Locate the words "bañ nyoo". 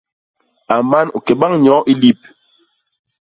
1.39-1.81